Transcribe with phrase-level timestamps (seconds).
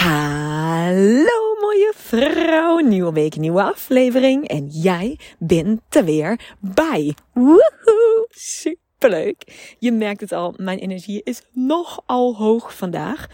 [0.00, 7.14] Hallo mooie vrouw, nieuwe week, nieuwe aflevering en jij bent er weer bij.
[7.32, 9.74] Woehoe, superleuk.
[9.78, 13.26] Je merkt het al, mijn energie is nogal hoog vandaag.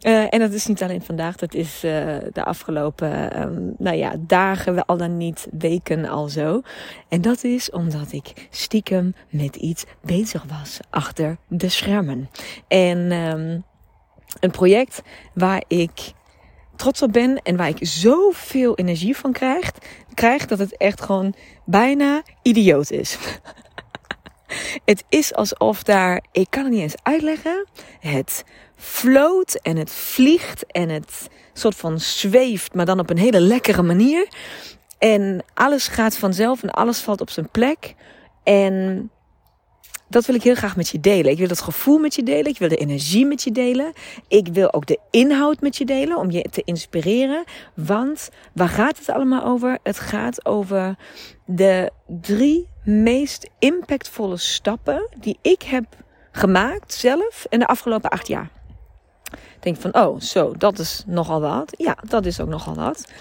[0.00, 4.14] Uh, en dat is niet alleen vandaag, dat is uh, de afgelopen um, nou ja,
[4.18, 6.62] dagen, al dan niet weken al zo.
[7.08, 12.30] En dat is omdat ik stiekem met iets bezig was achter de schermen.
[12.68, 13.64] En um,
[14.40, 15.02] een project
[15.34, 16.12] waar ik
[16.76, 19.72] trots op ben en waar ik zoveel energie van krijg,
[20.14, 23.18] krijg dat het echt gewoon bijna idioot is.
[24.84, 27.66] het is alsof daar, ik kan het niet eens uitleggen,
[28.00, 28.44] het
[28.76, 33.82] floot en het vliegt en het soort van zweeft, maar dan op een hele lekkere
[33.82, 34.28] manier.
[34.98, 37.94] En alles gaat vanzelf en alles valt op zijn plek.
[38.42, 39.10] En
[40.12, 41.30] dat wil ik heel graag met je delen.
[41.30, 42.46] Ik wil dat gevoel met je delen.
[42.46, 43.92] Ik wil de energie met je delen.
[44.28, 47.44] Ik wil ook de inhoud met je delen om je te inspireren.
[47.74, 49.78] Want waar gaat het allemaal over?
[49.82, 50.96] Het gaat over
[51.44, 55.84] de drie meest impactvolle stappen die ik heb
[56.32, 58.50] gemaakt zelf in de afgelopen acht jaar.
[59.60, 61.74] Denk van, oh, zo, dat is nogal wat.
[61.76, 63.12] Ja, dat is ook nogal wat.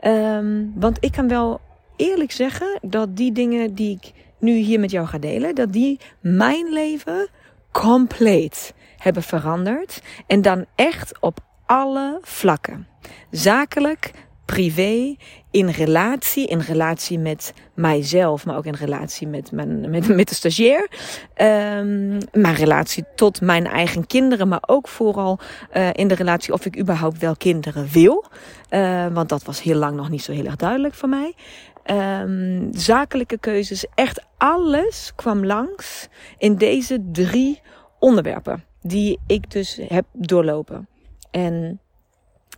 [0.00, 1.60] Um, want ik kan wel
[1.96, 6.00] eerlijk zeggen dat die dingen die ik nu hier met jou ga delen, dat die
[6.20, 7.28] mijn leven
[7.72, 10.02] compleet hebben veranderd.
[10.26, 12.86] En dan echt op alle vlakken.
[13.30, 14.10] Zakelijk,
[14.44, 15.16] privé,
[15.50, 20.34] in relatie, in relatie met mijzelf, maar ook in relatie met, mijn, met, met de
[20.34, 20.88] stagiair.
[21.36, 25.38] Um, mijn relatie tot mijn eigen kinderen, maar ook vooral
[25.76, 28.24] uh, in de relatie of ik überhaupt wel kinderen wil.
[28.70, 31.34] Uh, want dat was heel lang nog niet zo heel erg duidelijk voor mij
[31.90, 33.86] um, zakelijke keuzes.
[33.94, 36.08] Echt alles kwam langs
[36.38, 37.60] in deze drie
[37.98, 40.88] onderwerpen die ik dus heb doorlopen.
[41.30, 41.80] En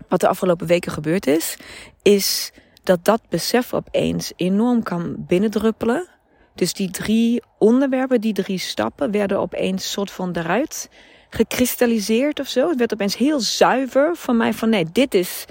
[0.08, 1.56] wat de afgelopen weken gebeurd is,
[2.02, 2.52] is
[2.82, 6.08] dat dat besef opeens enorm kan binnendruppelen.
[6.54, 10.90] Dus die drie onderwerpen, die drie stappen, werden opeens soort van eruit
[11.30, 12.68] gekristalliseerd of zo.
[12.68, 15.44] Het werd opeens heel zuiver voor mij van nee, dit is,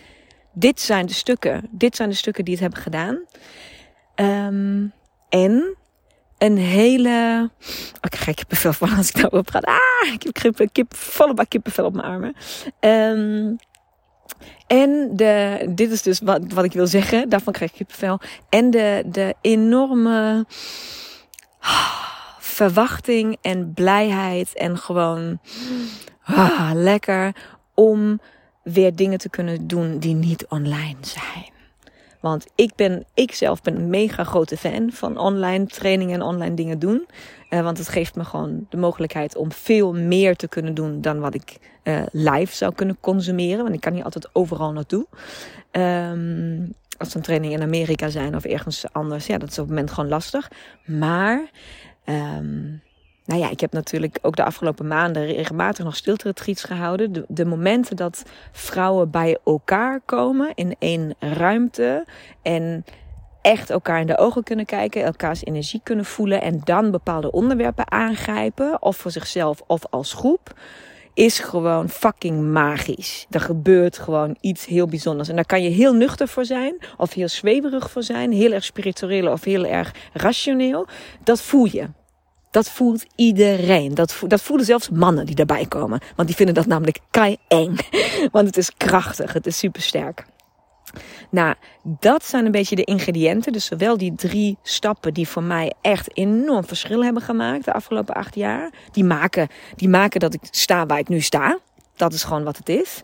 [0.59, 3.19] dit zijn de stukken, dit zijn de stukken die het hebben gedaan.
[4.15, 4.93] Um,
[5.29, 5.75] en
[6.37, 7.49] een hele.
[7.69, 9.65] Oh, ik krijg kippenvel van als ik daarover praat.
[9.65, 12.35] Ah, ik heb kip, kip, volle bak kippenvel op mijn armen.
[12.79, 13.57] Um,
[14.67, 17.29] en de, dit is dus wat, wat ik wil zeggen.
[17.29, 18.19] Daarvan krijg ik kippenvel.
[18.49, 20.45] En de, de enorme
[22.39, 24.53] verwachting en blijheid.
[24.53, 25.39] En gewoon
[26.23, 27.35] ah, lekker
[27.73, 28.19] om
[28.71, 31.55] weer dingen te kunnen doen die niet online zijn.
[32.19, 36.55] Want ik ben, ik zelf ben een mega grote fan van online trainingen en online
[36.55, 37.07] dingen doen.
[37.49, 41.19] Uh, want het geeft me gewoon de mogelijkheid om veel meer te kunnen doen dan
[41.19, 43.63] wat ik uh, live zou kunnen consumeren.
[43.63, 45.07] Want ik kan niet altijd overal naartoe.
[45.71, 49.73] Um, als een training in Amerika zijn of ergens anders, ja, dat is op het
[49.73, 50.51] moment gewoon lastig.
[50.85, 51.49] Maar
[52.05, 52.81] um,
[53.27, 57.13] nou ja, ik heb natuurlijk ook de afgelopen maanden regelmatig nog stilte-retreats gehouden.
[57.13, 62.05] De, de, momenten dat vrouwen bij elkaar komen in één ruimte
[62.41, 62.85] en
[63.41, 67.91] echt elkaar in de ogen kunnen kijken, elkaars energie kunnen voelen en dan bepaalde onderwerpen
[67.91, 70.53] aangrijpen, of voor zichzelf of als groep,
[71.13, 73.25] is gewoon fucking magisch.
[73.29, 75.29] Er gebeurt gewoon iets heel bijzonders.
[75.29, 78.63] En daar kan je heel nuchter voor zijn, of heel zweverig voor zijn, heel erg
[78.63, 80.87] spiritueel of heel erg rationeel.
[81.23, 81.87] Dat voel je.
[82.51, 83.95] Dat voelt iedereen.
[83.95, 85.99] Dat, dat voelen zelfs mannen die daarbij komen.
[86.15, 87.75] Want die vinden dat namelijk kei eng.
[88.31, 90.25] Want het is krachtig, het is supersterk.
[91.29, 93.51] Nou, dat zijn een beetje de ingrediënten.
[93.51, 98.15] Dus zowel die drie stappen die voor mij echt enorm verschil hebben gemaakt de afgelopen
[98.15, 98.71] acht jaar.
[98.91, 101.59] Die maken, die maken dat ik sta waar ik nu sta.
[101.95, 103.01] Dat is gewoon wat het is.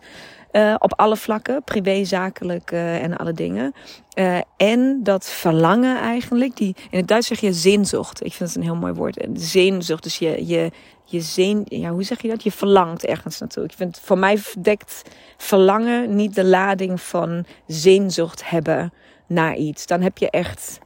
[0.56, 3.74] Uh, op alle vlakken, privé, zakelijk uh, en alle dingen.
[4.18, 8.24] Uh, en dat verlangen eigenlijk, die, in het Duits zeg je zinzocht.
[8.24, 9.26] Ik vind het een heel mooi woord.
[9.32, 10.70] Zinzocht, dus je, je,
[11.04, 12.42] je zin, ja, hoe zeg je dat?
[12.42, 13.64] Je verlangt ergens naartoe.
[13.64, 15.02] Ik vind, voor mij dekt
[15.36, 18.92] verlangen niet de lading van zinzocht hebben
[19.26, 19.86] naar iets.
[19.86, 20.78] Dan heb je echt,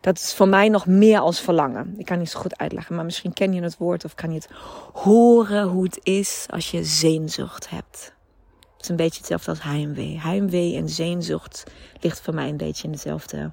[0.00, 1.94] dat is voor mij nog meer als verlangen.
[1.98, 4.36] Ik kan niet zo goed uitleggen, maar misschien ken je het woord of kan je
[4.36, 4.48] het
[4.92, 8.14] horen hoe het is als je zeenzucht hebt.
[8.82, 10.20] Het is een beetje hetzelfde als heimwee.
[10.20, 11.64] Heimwee en zeenzucht
[12.00, 13.50] ligt voor mij een beetje in dezelfde,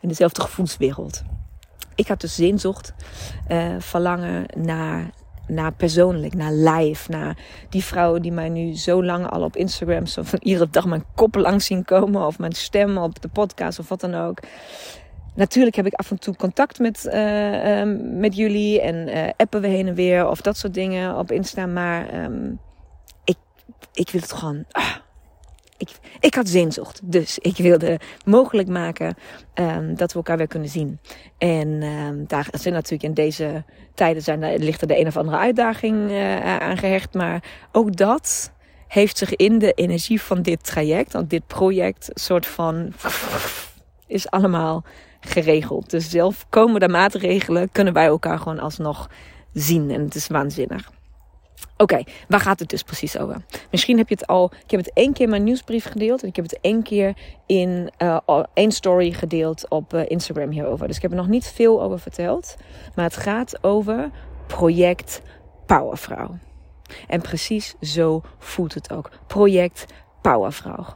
[0.00, 1.22] in dezelfde gevoelswereld.
[1.94, 2.94] Ik had dus zeenzucht,
[3.48, 5.10] uh, verlangen naar
[5.46, 7.10] naar persoonlijk, naar live.
[7.10, 7.36] Naar
[7.68, 11.04] die vrouwen die mij nu zo lang al op Instagram zo van iedere dag mijn
[11.14, 12.26] kop langs zien komen.
[12.26, 14.38] Of mijn stem op de podcast of wat dan ook.
[15.34, 19.60] Natuurlijk heb ik af en toe contact met, uh, um, met jullie en uh, appen
[19.60, 21.66] we heen en weer of dat soort dingen op Insta.
[21.66, 22.60] Maar um,
[23.92, 24.64] ik, wil het gewoon.
[24.70, 24.94] Ah,
[25.76, 25.88] ik,
[26.20, 27.00] ik had zinzocht.
[27.02, 29.16] Dus ik wilde mogelijk maken
[29.54, 30.98] um, dat we elkaar weer kunnen zien.
[31.38, 33.64] En um, daar zijn natuurlijk in deze
[33.94, 37.14] tijden zijn, ligt er de een of andere uitdaging uh, aan gehecht.
[37.14, 38.52] Maar ook dat
[38.88, 42.92] heeft zich in de energie van dit traject, want dit project, soort van
[44.06, 44.84] is allemaal
[45.20, 45.90] geregeld.
[45.90, 49.10] Dus zelf komen de maatregelen, kunnen wij elkaar gewoon alsnog
[49.52, 49.90] zien.
[49.90, 50.90] En het is waanzinnig.
[51.76, 53.42] Oké, waar gaat het dus precies over?
[53.70, 54.50] Misschien heb je het al.
[54.64, 56.22] Ik heb het één keer in mijn nieuwsbrief gedeeld.
[56.22, 57.16] En ik heb het één keer
[57.46, 60.86] in uh, één story gedeeld op uh, Instagram hierover.
[60.86, 62.56] Dus ik heb er nog niet veel over verteld.
[62.94, 64.10] Maar het gaat over
[64.46, 65.22] project
[65.66, 66.38] Powervrouw.
[67.06, 69.10] En precies zo voelt het ook.
[69.26, 69.86] Project
[70.20, 70.86] Powervrouw.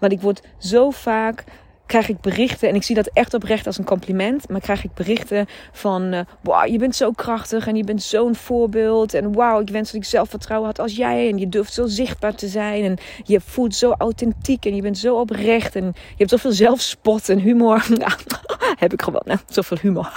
[0.00, 1.44] Want ik word zo vaak
[1.92, 4.94] krijg ik berichten, en ik zie dat echt oprecht als een compliment, maar krijg ik
[4.94, 9.14] berichten van, uh, je bent zo krachtig en je bent zo'n voorbeeld.
[9.14, 11.28] En wauw, ik wens dat ik zelfvertrouwen had als jij.
[11.28, 14.98] En je durft zo zichtbaar te zijn en je voelt zo authentiek en je bent
[14.98, 15.76] zo oprecht.
[15.76, 17.86] En je hebt zoveel zelfspot en humor.
[17.88, 18.12] Nou,
[18.82, 20.12] heb ik gewoon, nou, zoveel humor.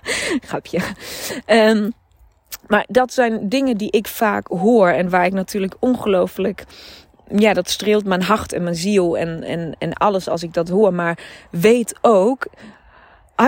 [0.48, 0.80] Grapje.
[1.46, 1.92] Um,
[2.68, 6.64] maar dat zijn dingen die ik vaak hoor en waar ik natuurlijk ongelooflijk
[7.36, 10.68] ja, dat streelt mijn hart en mijn ziel en, en, en alles als ik dat
[10.68, 10.94] hoor.
[10.94, 11.18] Maar
[11.50, 12.46] weet ook,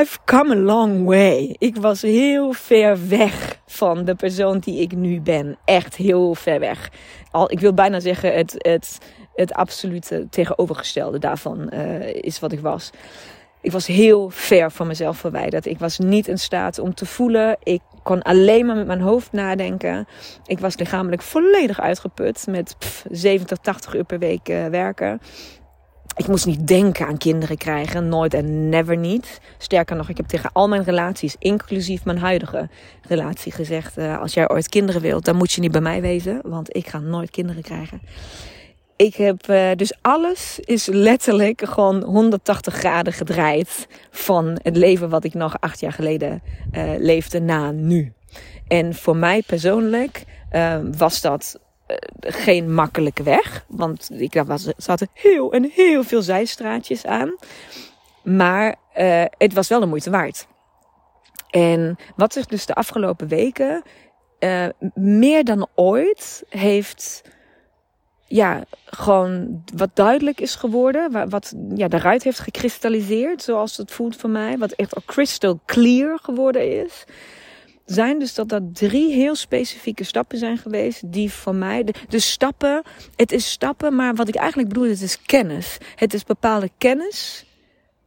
[0.00, 1.56] I've come a long way.
[1.58, 5.56] Ik was heel ver weg van de persoon die ik nu ben.
[5.64, 6.90] Echt heel ver weg.
[7.30, 8.98] Al, ik wil bijna zeggen, het, het,
[9.34, 12.90] het absolute tegenovergestelde daarvan uh, is wat ik was.
[13.60, 15.66] Ik was heel ver van mezelf verwijderd.
[15.66, 17.56] Ik was niet in staat om te voelen.
[17.62, 20.06] Ik kon alleen maar met mijn hoofd nadenken.
[20.46, 25.20] Ik was lichamelijk volledig uitgeput met pff, 70, 80 uur per week uh, werken.
[26.16, 28.08] Ik moest niet denken aan kinderen krijgen.
[28.08, 29.40] Nooit en never niet.
[29.58, 32.68] Sterker nog, ik heb tegen al mijn relaties, inclusief mijn huidige
[33.08, 36.40] relatie, gezegd: uh, Als jij ooit kinderen wilt, dan moet je niet bij mij wezen.
[36.44, 38.00] Want ik ga nooit kinderen krijgen.
[39.02, 45.24] Ik heb uh, dus alles is letterlijk gewoon 180 graden gedraaid van het leven wat
[45.24, 48.12] ik nog acht jaar geleden uh, leefde na nu.
[48.68, 51.60] En voor mij persoonlijk uh, was dat
[52.20, 53.64] geen makkelijke weg.
[53.68, 57.36] Want ik, daar was, zaten heel en heel veel zijstraatjes aan.
[58.22, 58.74] Maar
[59.38, 60.46] het was wel de moeite waard.
[61.50, 63.82] En wat zich dus de afgelopen weken
[64.94, 67.22] meer dan ooit heeft
[68.32, 71.28] ja, gewoon wat duidelijk is geworden.
[71.30, 74.58] Wat ja, daaruit heeft gekristalliseerd, zoals het voelt voor mij.
[74.58, 77.04] Wat echt al crystal clear geworden is.
[77.84, 81.12] Zijn dus dat dat drie heel specifieke stappen zijn geweest.
[81.12, 81.84] Die voor mij.
[81.84, 82.82] De, de stappen.
[83.16, 85.78] Het is stappen, maar wat ik eigenlijk bedoel, het is kennis.
[85.96, 87.44] Het is bepaalde kennis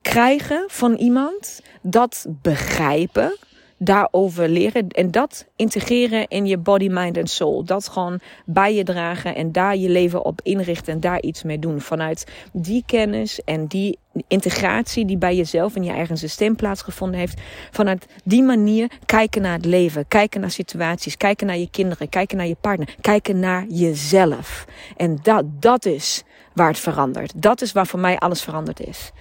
[0.01, 1.61] krijgen van iemand.
[1.81, 3.37] Dat begrijpen
[3.77, 4.87] daarover leren.
[4.87, 7.63] En dat integreren in je body, mind en soul.
[7.63, 11.59] Dat gewoon bij je dragen en daar je leven op inrichten en daar iets mee
[11.59, 11.81] doen.
[11.81, 17.41] Vanuit die kennis en die integratie die bij jezelf in je eigen systeem plaatsgevonden heeft.
[17.71, 22.37] Vanuit die manier kijken naar het leven, kijken naar situaties, kijken naar je kinderen, kijken
[22.37, 24.65] naar je partner, kijken naar jezelf.
[24.97, 27.41] En dat, dat is waar het verandert.
[27.41, 29.11] Dat is waar voor mij alles veranderd is.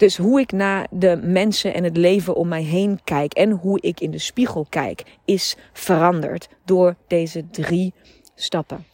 [0.00, 3.80] Dus hoe ik naar de mensen en het leven om mij heen kijk en hoe
[3.80, 7.94] ik in de spiegel kijk, is veranderd door deze drie
[8.34, 8.84] stappen.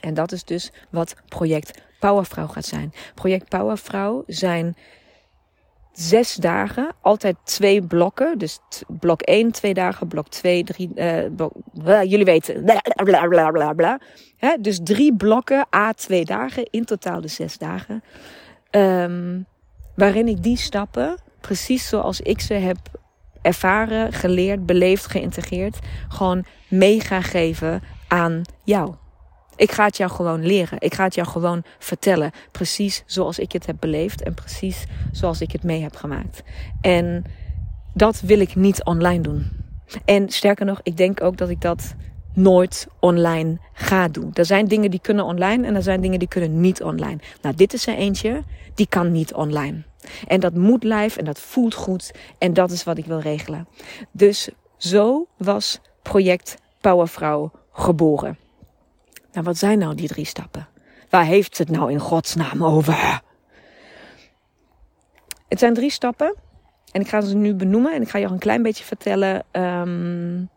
[0.00, 2.92] En dat is dus wat project Powervrouw gaat zijn.
[3.14, 4.76] Project Powervrouw zijn
[5.92, 8.38] zes dagen, altijd twee blokken.
[8.38, 11.52] Dus blok 1, twee dagen, blok 2, drie, uh, blok,
[11.84, 14.00] jullie weten, bla bla bla bla bla.
[14.60, 18.02] dus drie blokken, a twee dagen, in totaal de zes dagen.
[18.70, 19.46] Um,
[20.00, 22.78] waarin ik die stappen, precies zoals ik ze heb
[23.42, 25.78] ervaren, geleerd, beleefd, geïntegreerd,
[26.08, 28.94] gewoon mee ga geven aan jou.
[29.56, 30.80] Ik ga het jou gewoon leren.
[30.80, 32.30] Ik ga het jou gewoon vertellen.
[32.50, 36.42] Precies zoals ik het heb beleefd en precies zoals ik het mee heb gemaakt.
[36.80, 37.24] En
[37.94, 39.50] dat wil ik niet online doen.
[40.04, 41.94] En sterker nog, ik denk ook dat ik dat
[42.34, 44.30] nooit online ga doen.
[44.32, 47.18] Er zijn dingen die kunnen online en er zijn dingen die kunnen niet online.
[47.42, 48.42] Nou, dit is er eentje,
[48.74, 49.88] die kan niet online.
[50.26, 53.68] En dat moet live en dat voelt goed en dat is wat ik wil regelen.
[54.10, 58.38] Dus zo was project Powervrouw geboren.
[59.32, 60.68] Nou, wat zijn nou die drie stappen?
[61.10, 63.20] Waar heeft het nou in godsnaam over?
[65.48, 66.34] Het zijn drie stappen.
[66.92, 69.44] En ik ga ze nu benoemen en ik ga je al een klein beetje vertellen.
[69.52, 70.48] Um,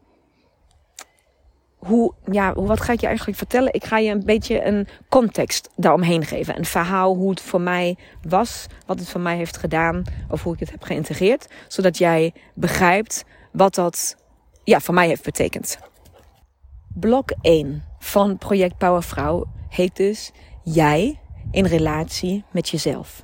[1.85, 3.73] hoe, ja, wat ga ik je eigenlijk vertellen?
[3.73, 6.57] Ik ga je een beetje een context daaromheen geven.
[6.57, 7.97] Een verhaal hoe het voor mij
[8.27, 11.47] was, wat het voor mij heeft gedaan, of hoe ik het heb geïntegreerd.
[11.67, 14.15] Zodat jij begrijpt wat dat
[14.63, 15.77] ja, voor mij heeft betekend.
[16.93, 20.31] Blok 1 van Project Powervrouw heet dus
[20.63, 21.19] Jij
[21.51, 23.23] in relatie met jezelf.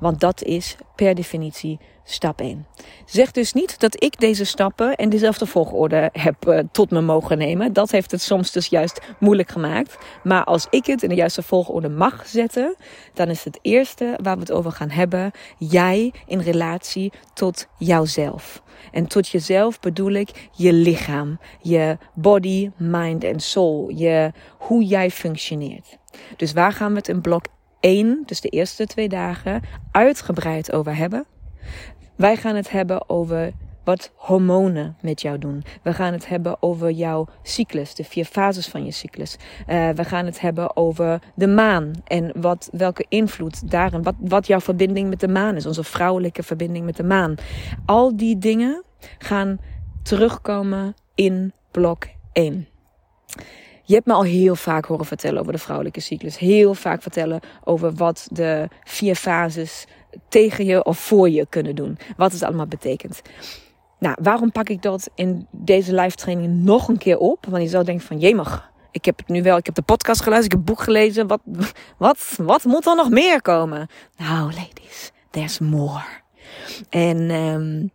[0.00, 2.66] Want dat is per definitie stap 1.
[3.04, 7.38] Zeg dus niet dat ik deze stappen in dezelfde volgorde heb uh, tot me mogen
[7.38, 7.72] nemen.
[7.72, 9.98] Dat heeft het soms dus juist moeilijk gemaakt.
[10.22, 12.76] Maar als ik het in de juiste volgorde mag zetten,
[13.14, 18.62] dan is het eerste waar we het over gaan hebben, jij in relatie tot jouzelf.
[18.92, 25.10] En tot jezelf bedoel ik je lichaam, je body, mind en soul, je, hoe jij
[25.10, 25.98] functioneert.
[26.36, 27.44] Dus waar gaan we het in blok
[27.80, 31.26] 1, dus de eerste twee dagen, uitgebreid over hebben?
[32.16, 33.52] Wij gaan het hebben over
[33.84, 35.64] wat hormonen met jou doen.
[35.82, 39.36] We gaan het hebben over jouw cyclus, de vier fases van je cyclus.
[39.68, 44.46] Uh, we gaan het hebben over de maan en wat, welke invloed daarin, wat, wat
[44.46, 47.34] jouw verbinding met de maan is, onze vrouwelijke verbinding met de maan.
[47.84, 48.84] Al die dingen
[49.18, 49.58] gaan
[50.02, 52.66] terugkomen in blok 1.
[53.82, 56.38] Je hebt me al heel vaak horen vertellen over de vrouwelijke cyclus.
[56.38, 59.86] Heel vaak vertellen over wat de vier fases
[60.28, 61.98] tegen je of voor je kunnen doen.
[62.16, 63.22] Wat het allemaal betekent.
[63.98, 67.46] Nou, waarom pak ik dat in deze live training nog een keer op?
[67.48, 70.22] Want je zou denken van, jemig, ik heb het nu wel, ik heb de podcast
[70.22, 71.26] geluisterd, ik heb boek gelezen.
[71.26, 71.40] Wat,
[71.98, 73.88] wat, wat moet er nog meer komen?
[74.16, 76.04] Nou, ladies, there's more.
[76.90, 77.90] En um,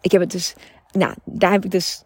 [0.00, 0.54] ik heb het dus,
[0.90, 2.02] nou, daar heb ik dus,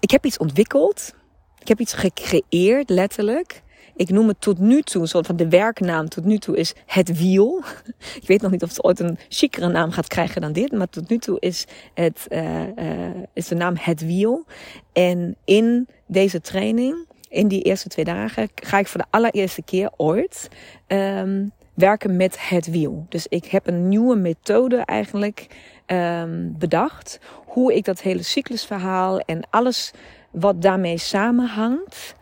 [0.00, 1.14] ik heb iets ontwikkeld.
[1.58, 3.62] Ik heb iets gecreëerd, letterlijk.
[3.96, 6.74] Ik noem het tot nu toe, een soort van de werknaam tot nu toe is
[6.86, 7.62] het wiel.
[8.20, 10.88] Ik weet nog niet of het ooit een chicere naam gaat krijgen dan dit, maar
[10.88, 14.44] tot nu toe is, het, uh, uh, is de naam het wiel.
[14.92, 19.90] En in deze training, in die eerste twee dagen, ga ik voor de allereerste keer
[19.96, 20.48] ooit
[20.86, 23.06] um, werken met het wiel.
[23.08, 25.46] Dus ik heb een nieuwe methode eigenlijk
[25.86, 27.18] um, bedacht.
[27.46, 29.90] Hoe ik dat hele cyclusverhaal en alles
[30.30, 32.14] wat daarmee samenhangt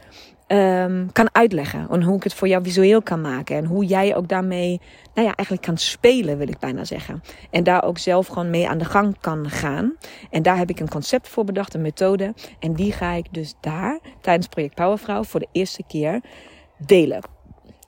[0.52, 1.86] um, kan uitleggen.
[1.90, 3.56] En hoe ik het voor jou visueel kan maken.
[3.56, 4.80] En hoe jij ook daarmee,
[5.14, 7.22] nou ja, eigenlijk kan spelen, wil ik bijna zeggen.
[7.50, 9.96] En daar ook zelf gewoon mee aan de gang kan gaan.
[10.30, 12.34] En daar heb ik een concept voor bedacht, een methode.
[12.58, 16.20] En die ga ik dus daar, tijdens Project Powervrouw, voor de eerste keer
[16.78, 17.20] delen.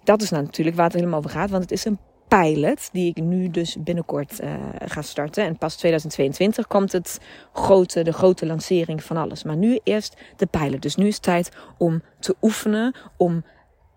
[0.05, 1.99] Dat is nou natuurlijk waar het helemaal over gaat, want het is een
[2.41, 5.45] pilot, die ik nu dus binnenkort uh, ga starten.
[5.45, 7.21] En pas 2022 komt het
[7.53, 9.43] grote, de grote lancering van alles.
[9.43, 10.83] Maar nu eerst de pilot.
[10.83, 13.45] Dus nu is het tijd om te oefenen, om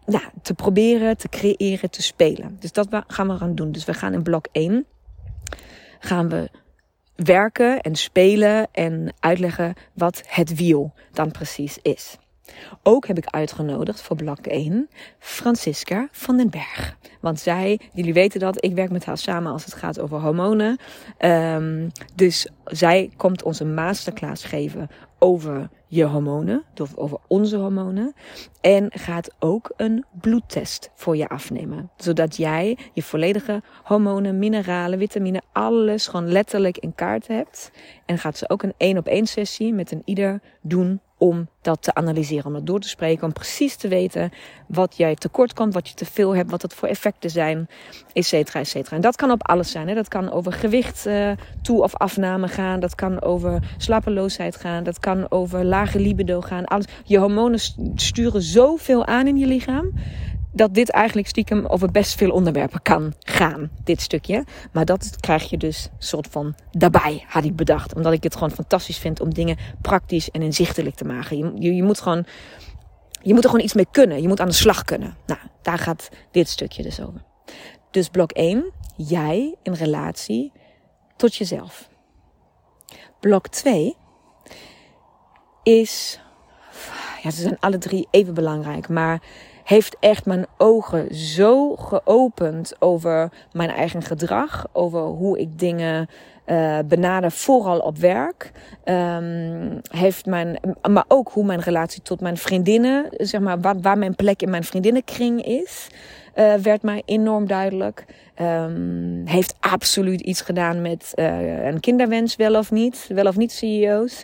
[0.06, 2.58] ja, te proberen, te creëren, te spelen.
[2.60, 3.72] Dus dat gaan we gaan doen.
[3.72, 4.86] Dus we gaan in blok 1
[6.00, 6.50] gaan we
[7.15, 12.17] werken en spelen en uitleggen wat het wiel dan precies is.
[12.84, 14.89] Ook heb ik uitgenodigd voor blok 1
[15.20, 16.98] Francisca van den Berg.
[17.22, 20.77] Want zij, jullie weten dat, ik werk met haar samen als het gaat over hormonen.
[21.20, 24.89] Um, dus zij komt ons een masterclass geven
[25.20, 26.63] over je hormonen,
[26.96, 28.13] over onze hormonen.
[28.62, 31.89] En gaat ook een bloedtest voor je afnemen.
[31.98, 37.72] Zodat jij je volledige hormonen, mineralen, vitamine, alles gewoon letterlijk in kaart hebt.
[38.06, 41.82] En gaat ze ook een één op één sessie met een ieder doen om dat
[41.82, 44.32] te analyseren, om dat door te spreken, om precies te weten
[44.68, 47.70] wat jij tekort komt, wat je te veel hebt, wat het voor effecten zijn,
[48.14, 48.96] et cetera, et cetera.
[48.96, 49.88] En dat kan op alles zijn.
[49.88, 49.94] Hè?
[49.94, 51.32] Dat kan over gewicht uh,
[51.62, 56.66] toe- of afname gaan, dat kan over slapeloosheid gaan, dat kan over lage libido gaan.
[56.66, 56.86] Alles.
[57.04, 57.60] Je hormonen
[57.96, 59.94] sturen zoveel aan in je lichaam
[60.58, 64.44] dat dit eigenlijk stiekem over best veel onderwerpen kan gaan, dit stukje.
[64.72, 67.96] Maar dat krijg je dus soort van daarbij, had ik bedacht.
[67.96, 71.62] Omdat ik het gewoon fantastisch vind om dingen praktisch en inzichtelijk te maken.
[71.62, 72.26] Je, je, moet gewoon,
[73.22, 74.22] je moet er gewoon iets mee kunnen.
[74.22, 75.18] Je moet aan de slag kunnen.
[75.26, 77.24] Nou, daar gaat dit stukje dus over.
[77.92, 80.52] Dus blok 1, jij in relatie
[81.16, 81.90] tot jezelf.
[83.20, 83.96] Blok 2
[85.64, 86.20] is
[87.24, 88.90] ja, ze zijn alle drie even belangrijk.
[88.90, 89.22] Maar
[89.68, 94.68] heeft echt mijn ogen zo geopend over mijn eigen gedrag.
[94.72, 96.10] Over hoe ik dingen
[96.46, 98.52] uh, benader, vooral op werk.
[98.86, 100.60] Um, heeft mijn,
[100.90, 104.50] maar ook hoe mijn relatie tot mijn vriendinnen, zeg maar, waar, waar mijn plek in
[104.50, 105.88] mijn vriendinnenkring is.
[106.36, 108.06] Uh, werd mij enorm duidelijk.
[108.42, 113.10] Um, heeft absoluut iets gedaan met uh, een kinderwens, wel of niet.
[113.14, 114.22] Wel of niet CEO's.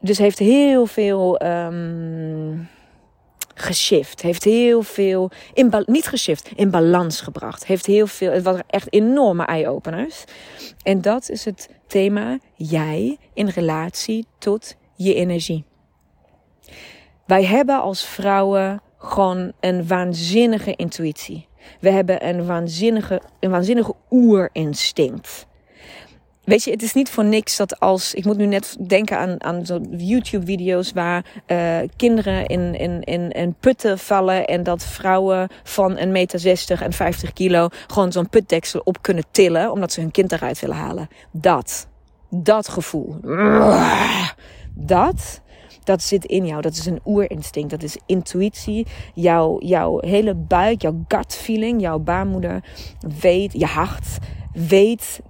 [0.00, 2.68] Dus heeft heel veel um,
[3.54, 4.22] geshift.
[4.22, 7.66] Heeft heel veel, in niet geshift, in balans gebracht.
[7.66, 10.24] Heeft heel veel, het was echt enorme eye-openers.
[10.82, 15.64] En dat is het thema jij in relatie tot je energie.
[17.26, 21.48] Wij hebben als vrouwen gewoon een waanzinnige intuïtie.
[21.80, 25.46] We hebben een waanzinnige, een waanzinnige oerinstinct.
[26.44, 28.14] Weet je, het is niet voor niks dat als.
[28.14, 33.30] Ik moet nu net denken aan, aan zo'n YouTube-video's waar uh, kinderen in, in, in,
[33.30, 34.46] in putten vallen.
[34.46, 39.24] En dat vrouwen van een meter 60 en 50 kilo gewoon zo'n putdeksel op kunnen
[39.30, 39.70] tillen.
[39.70, 41.08] Omdat ze hun kind eruit willen halen.
[41.30, 41.88] Dat.
[42.30, 43.16] Dat gevoel.
[44.74, 45.42] Dat.
[45.84, 46.60] Dat zit in jou.
[46.60, 47.70] Dat is een oerinstinct.
[47.70, 48.86] Dat is intuïtie.
[49.14, 52.62] Jouw, jouw hele buik, jouw gut feeling, jouw baarmoeder
[53.20, 54.18] weet, je hart
[54.52, 55.20] weet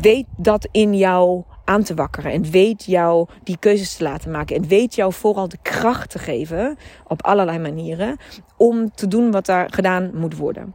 [0.00, 2.32] weet dat in jou aan te wakkeren.
[2.32, 4.56] En weet jou die keuzes te laten maken.
[4.56, 6.76] En weet jou vooral de kracht te geven
[7.06, 8.16] op allerlei manieren
[8.56, 10.74] om te doen wat daar gedaan moet worden.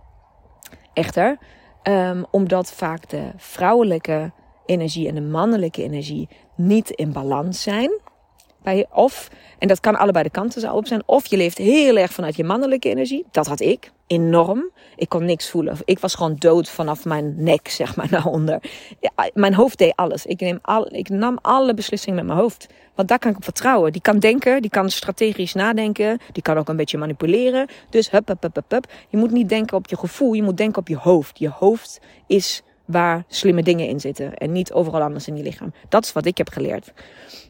[0.94, 1.38] Echter,
[1.84, 4.32] um, omdat vaak de vrouwelijke
[4.66, 7.92] energie en de mannelijke energie niet in balans zijn.
[8.64, 11.04] Bij, of, en dat kan allebei de kanten zo op zijn.
[11.06, 13.26] Of je leeft heel erg vanuit je mannelijke energie.
[13.32, 14.70] Dat had ik enorm.
[14.96, 15.78] Ik kon niks voelen.
[15.86, 18.62] Ik was gewoon dood vanaf mijn nek, zeg maar, naar onder.
[19.34, 20.26] Mijn hoofd deed alles.
[20.26, 22.68] Ik, neem al, ik nam alle beslissingen met mijn hoofd.
[22.96, 23.92] Want daar kan ik op vertrouwen.
[23.92, 26.20] Die kan denken, die kan strategisch nadenken.
[26.32, 27.68] Die kan ook een beetje manipuleren.
[27.90, 28.92] Dus hup, hup, hup, hup, hup.
[29.10, 30.34] Je moet niet denken op je gevoel.
[30.34, 31.40] Je moet denken op je hoofd.
[31.40, 34.34] Je hoofd is waar slimme dingen in zitten.
[34.34, 35.74] En niet overal anders in je lichaam.
[35.90, 36.94] Dat is wat ik heb geleerd.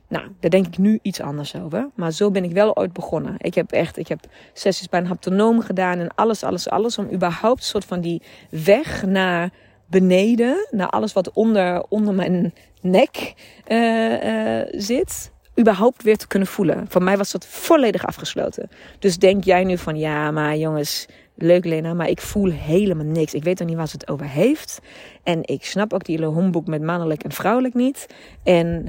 [0.08, 1.90] Nou, daar denk ik nu iets anders over.
[1.96, 3.36] Maar zo ben ik wel ooit begonnen.
[3.38, 4.20] Ik heb echt, ik heb
[4.54, 6.98] sessies bij een haptonoom gedaan en alles, alles, alles.
[6.98, 9.50] Om überhaupt een soort van die weg naar
[9.86, 13.34] beneden, naar alles wat onder, onder mijn nek
[13.68, 16.86] uh, uh, zit, überhaupt weer te kunnen voelen.
[16.90, 18.70] Voor mij was dat volledig afgesloten.
[19.00, 21.08] Dus denk jij nu van, ja, maar jongens,
[21.42, 23.34] leuk Lena, maar ik voel helemaal niks.
[23.34, 24.80] Ik weet nog niet waar ze het over heeft.
[25.24, 28.08] En ik snap ook die homeboek met mannelijk en vrouwelijk niet.
[28.44, 28.86] En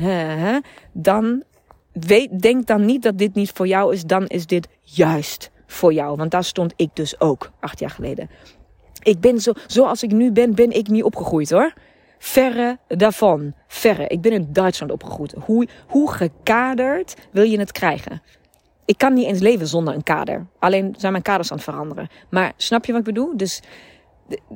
[0.92, 1.42] dan
[1.92, 4.04] weet, denk dan niet dat dit niet voor jou is.
[4.04, 6.16] Dan is dit juist voor jou.
[6.16, 8.30] Want daar stond ik dus ook acht jaar geleden.
[9.02, 11.72] Ik ben zo, zoals ik nu ben, ben ik niet opgegroeid hoor.
[12.18, 13.54] Verre daarvan.
[13.66, 14.06] Verre.
[14.06, 15.34] Ik ben in Duitsland opgegroeid.
[15.44, 18.22] Hoe, hoe gekaderd wil je het krijgen?
[18.84, 20.46] Ik kan niet eens leven zonder een kader.
[20.58, 22.08] Alleen zijn mijn kaders aan het veranderen.
[22.30, 23.36] Maar snap je wat ik bedoel?
[23.36, 23.62] Dus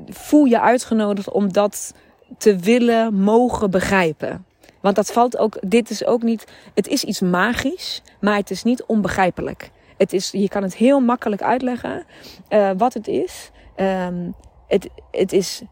[0.09, 1.95] voel je uitgenodigd om dat
[2.39, 4.47] te willen, mogen begrijpen.
[4.81, 8.63] Want dat valt ook, dit is ook niet, het is iets magisch, maar het is
[8.63, 9.71] niet onbegrijpelijk.
[9.97, 12.05] Het is, je kan het heel makkelijk uitleggen
[12.49, 13.51] uh, wat het is.
[13.77, 14.35] Um,
[14.69, 15.63] het, het is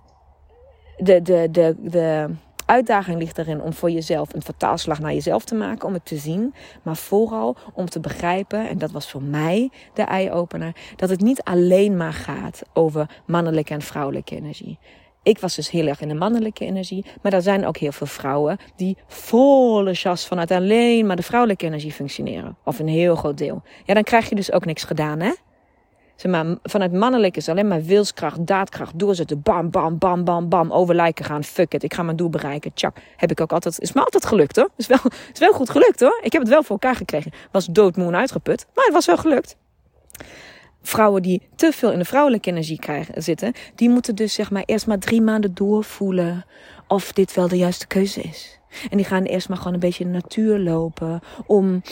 [0.96, 2.30] de, de, de, de,
[2.66, 6.16] uitdaging ligt erin om voor jezelf een vertaalslag naar jezelf te maken, om het te
[6.16, 11.20] zien, maar vooral om te begrijpen, en dat was voor mij de eye-opener, dat het
[11.20, 14.78] niet alleen maar gaat over mannelijke en vrouwelijke energie.
[15.22, 18.06] Ik was dus heel erg in de mannelijke energie, maar er zijn ook heel veel
[18.06, 22.56] vrouwen die volle jas vanuit alleen maar de vrouwelijke energie functioneren.
[22.64, 23.62] Of een heel groot deel.
[23.84, 25.32] Ja, dan krijg je dus ook niks gedaan, hè?
[26.16, 29.42] Zeg maar, vanuit mannelijk is alleen maar wilskracht, daadkracht, doorzetten.
[29.42, 30.72] Bam, bam, bam, bam, bam.
[30.72, 31.44] Over lijken gaan.
[31.44, 31.82] Fuck it.
[31.82, 32.72] Ik ga mijn doel bereiken.
[32.74, 32.96] Tjak.
[33.16, 33.80] Heb ik ook altijd.
[33.80, 34.68] Is me altijd gelukt hoor.
[34.76, 34.98] Is wel,
[35.32, 36.20] is wel goed gelukt hoor.
[36.22, 37.32] Ik heb het wel voor elkaar gekregen.
[37.50, 38.66] Was doodmoe en uitgeput.
[38.74, 39.56] Maar het was wel gelukt.
[40.82, 44.62] Vrouwen die te veel in de vrouwelijke energie krijgen, zitten, die moeten dus zeg maar
[44.66, 46.44] eerst maar drie maanden doorvoelen
[46.88, 48.58] of dit wel de juiste keuze is.
[48.90, 51.82] En die gaan eerst maar gewoon een beetje in de natuur lopen om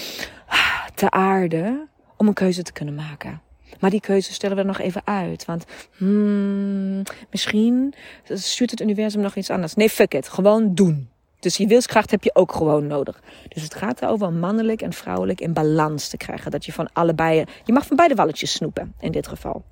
[0.95, 3.41] te aarden, om een keuze te kunnen maken.
[3.81, 5.45] Maar die keuze stellen we nog even uit.
[5.45, 5.65] Want
[5.97, 9.75] hmm, misschien stuurt het universum nog iets anders.
[9.75, 10.29] Nee, fuck it.
[10.29, 11.11] Gewoon doen.
[11.43, 13.23] Dus je wilskracht heb je ook gewoon nodig.
[13.49, 16.51] Dus het gaat erover om mannelijk en vrouwelijk in balans te krijgen.
[16.51, 19.65] Dat je van allebei, je mag van beide walletjes snoepen in dit geval.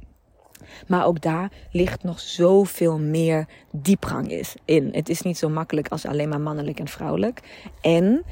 [0.87, 4.89] Maar ook daar ligt nog zoveel meer diepgang in.
[4.93, 7.41] Het is niet zo makkelijk als alleen maar mannelijk en vrouwelijk.
[7.81, 8.25] En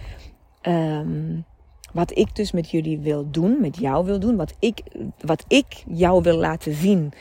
[0.63, 1.45] um,
[1.92, 4.83] wat ik dus met jullie wil doen, met jou wil doen, wat ik,
[5.20, 7.12] wat ik jou wil laten zien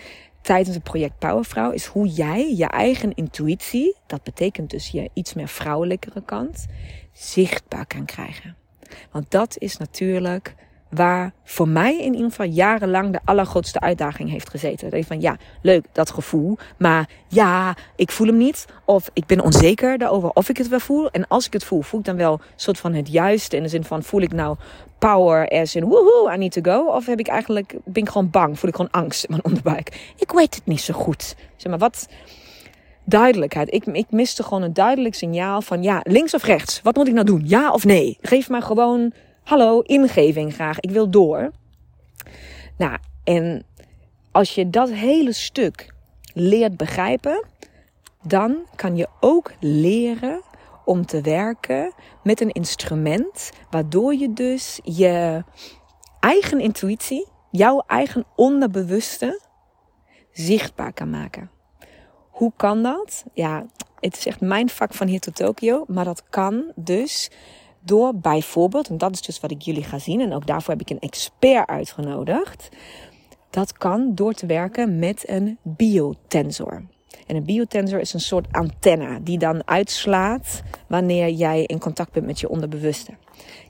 [0.42, 5.34] tijdens het project Powervrouw, is hoe jij je eigen intuïtie, dat betekent dus je iets
[5.34, 6.66] meer vrouwelijkere kant,
[7.12, 8.56] zichtbaar kan krijgen.
[9.12, 10.56] Want dat is natuurlijk
[10.90, 14.90] waar voor mij in ieder geval jarenlang de allergrootste uitdaging heeft gezeten.
[14.90, 18.66] Dat je van ja, leuk dat gevoel, maar ja, ik voel hem niet.
[18.86, 21.10] Of ik ben onzeker daarover of ik het wel voel.
[21.10, 23.56] En als ik het voel, voel ik dan wel een soort van het juiste.
[23.56, 24.56] In de zin van voel ik nou
[25.00, 26.86] power as in woehoe, I need to go.
[26.86, 30.14] Of heb ik eigenlijk, ben ik gewoon bang, voel ik gewoon angst in mijn onderbuik.
[30.18, 31.36] Ik weet het niet zo goed.
[31.56, 32.08] Zeg maar, wat
[33.04, 33.74] duidelijkheid.
[33.74, 36.82] Ik, ik miste gewoon een duidelijk signaal van ja, links of rechts.
[36.84, 37.42] Wat moet ik nou doen?
[37.46, 38.18] Ja of nee?
[38.22, 39.14] Geef maar gewoon
[39.48, 40.80] hallo, ingeving graag.
[40.80, 41.52] Ik wil door.
[42.78, 43.66] Nou, en
[44.32, 45.94] als je dat hele stuk
[46.34, 47.46] leert begrijpen,
[48.24, 50.42] dan kan je ook leren
[50.86, 55.44] om te werken met een instrument waardoor je dus je
[56.20, 59.42] eigen intuïtie, jouw eigen onderbewuste
[60.32, 61.52] zichtbaar kan maken.
[62.30, 63.24] Hoe kan dat?
[63.34, 63.66] Ja,
[64.00, 67.30] het is echt mijn vak van hier tot Tokio, maar dat kan dus
[67.88, 70.82] door bijvoorbeeld, en dat is dus wat ik jullie ga zien, en ook daarvoor heb
[70.82, 72.70] ik een expert uitgenodigd.
[73.50, 76.84] Dat kan door te werken met een biotensor.
[77.28, 82.26] En een biotensor is een soort antenne die dan uitslaat wanneer jij in contact bent
[82.26, 83.12] met je onderbewuste.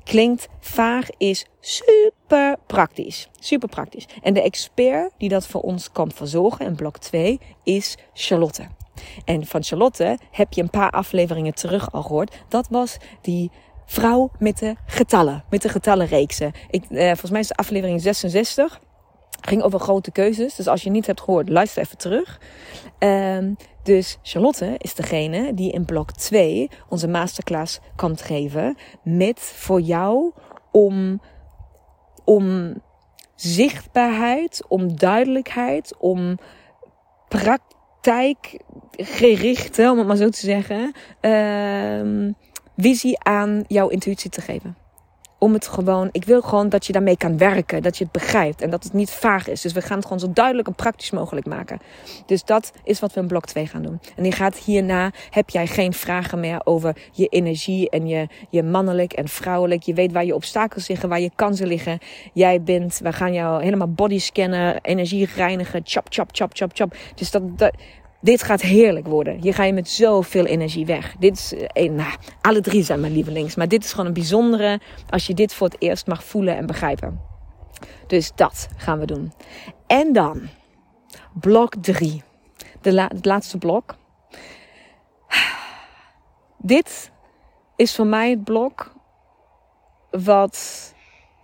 [0.03, 3.29] Klinkt vaag, is super praktisch.
[3.39, 4.05] Super praktisch.
[4.21, 8.67] En de expert die dat voor ons kan verzorgen in blok 2 is Charlotte.
[9.25, 12.43] En van Charlotte heb je een paar afleveringen terug al gehoord.
[12.47, 13.51] Dat was die
[13.87, 16.51] vrouw met de getallen, met de getallenreeksen.
[16.69, 18.79] Ik, eh, volgens mij is de aflevering 66.
[19.41, 20.55] Ging over grote keuzes.
[20.55, 22.41] Dus als je niet hebt gehoord, luister even terug.
[22.99, 28.77] Um, dus Charlotte is degene die in blok 2 onze masterclass kan geven.
[29.03, 30.31] Met voor jou
[30.71, 31.21] om,
[32.25, 32.73] om
[33.35, 36.37] zichtbaarheid, om duidelijkheid, om
[37.27, 40.93] praktijkgerichte, om het maar zo te zeggen.
[41.21, 42.33] Uh,
[42.77, 44.75] visie aan jouw intuïtie te geven.
[45.39, 48.61] Om het gewoon, ik wil gewoon dat je daarmee kan werken, dat je het begrijpt
[48.61, 49.61] en dat het niet vaag is.
[49.61, 51.79] Dus we gaan het gewoon zo duidelijk en praktisch mogelijk maken.
[52.25, 53.99] Dus dat is wat we in blok 2 gaan doen.
[54.15, 58.63] En je gaat hierna, heb jij geen vragen meer over je energie en je, je
[58.63, 59.83] mannelijk en vrouwelijk.
[59.83, 61.99] Je weet waar je obstakels liggen, waar je kansen liggen.
[62.33, 66.95] Jij bent, we gaan jou helemaal body scannen, energie reinigen, chop, chop, chop, chop, chop.
[67.15, 67.43] Dus dat
[68.21, 69.39] dit gaat heerlijk worden.
[69.39, 71.15] Hier ga je met zoveel energie weg.
[71.19, 73.55] Dit is, eh, nou, alle drie zijn mijn lievelings.
[73.55, 76.65] Maar dit is gewoon een bijzondere als je dit voor het eerst mag voelen en
[76.65, 77.21] begrijpen.
[78.07, 79.33] Dus dat gaan we doen.
[79.87, 80.47] En dan
[81.33, 82.23] blok 3.
[82.81, 83.95] De het laatste blok.
[86.57, 87.11] Dit
[87.75, 88.95] is voor mij het blok
[90.09, 90.93] wat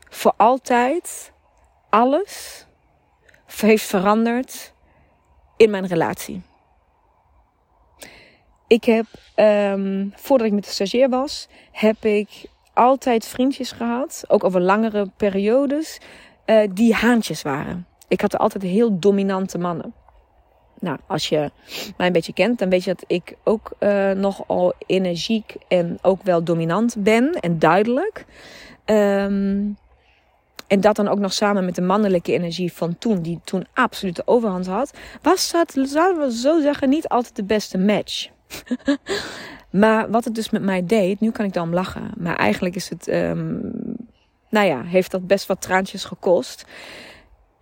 [0.09, 1.31] voor altijd
[1.89, 2.65] alles
[3.62, 4.73] heeft veranderd
[5.57, 6.41] in mijn relatie.
[8.73, 9.05] Ik heb,
[9.36, 15.09] um, voordat ik met de stagiair was, heb ik altijd vriendjes gehad, ook over langere
[15.17, 15.99] periodes,
[16.45, 17.88] uh, die haantjes waren.
[18.07, 19.93] Ik had altijd heel dominante mannen.
[20.79, 21.51] Nou, als je
[21.97, 26.23] mij een beetje kent, dan weet je dat ik ook uh, nogal energiek en ook
[26.23, 28.25] wel dominant ben en duidelijk.
[28.86, 29.77] Um,
[30.67, 34.15] en dat dan ook nog samen met de mannelijke energie van toen, die toen absoluut
[34.15, 38.31] de overhand had, was dat, zouden we zo zeggen, niet altijd de beste match.
[39.83, 42.11] maar wat het dus met mij deed, nu kan ik dan lachen.
[42.17, 43.71] Maar eigenlijk is het, um,
[44.49, 46.65] nou ja, heeft dat best wat traantjes gekost.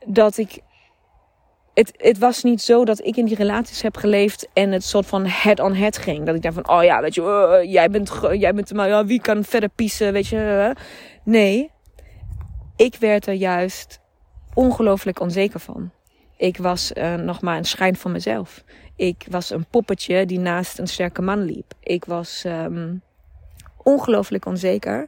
[0.06, 0.60] Dat ik
[1.74, 5.06] het, het, was niet zo dat ik in die relaties heb geleefd en het soort
[5.06, 6.26] van head on head ging.
[6.26, 7.22] Dat ik dacht van, oh ja, weet je,
[7.64, 10.76] uh, jij bent, jij bent, maar wie kan verder piezen, weet je.
[11.24, 11.72] Nee,
[12.76, 14.00] ik werd er juist
[14.54, 15.92] ongelooflijk onzeker van.
[16.38, 18.64] Ik was uh, nog maar een schijn van mezelf.
[19.02, 21.74] Ik was een poppetje die naast een sterke man liep.
[21.80, 23.02] Ik was um,
[23.84, 25.08] ongelooflijk onzeker.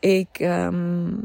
[0.00, 1.24] Ik, um,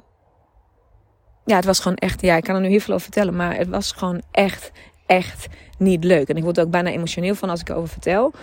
[1.45, 3.55] ja, het was gewoon echt, ja, ik kan er nu heel veel over vertellen, maar
[3.55, 4.71] het was gewoon echt,
[5.05, 6.29] echt niet leuk.
[6.29, 8.33] En ik word er ook bijna emotioneel van als ik erover vertel,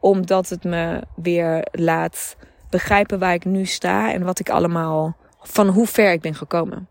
[0.00, 2.36] omdat het me weer laat
[2.70, 6.88] begrijpen waar ik nu sta en wat ik allemaal, van hoe ver ik ben gekomen.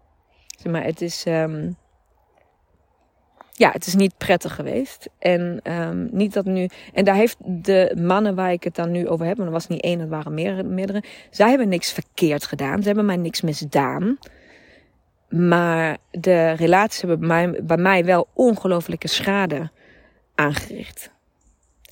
[0.58, 1.78] Zeg maar, het is, um,
[3.54, 5.10] ja, het is niet prettig geweest.
[5.20, 6.70] En um, niet dat nu.
[6.94, 9.68] En daar heeft de mannen waar ik het dan nu over heb, maar er was
[9.68, 10.34] niet één, het waren
[10.74, 11.04] meerdere.
[11.30, 12.82] Zij hebben niks verkeerd gedaan.
[12.82, 14.18] Ze hebben mij niks misdaan.
[15.30, 19.72] Maar de relaties hebben bij mij, bij mij wel ongelofelijke schade
[20.36, 21.12] aangericht.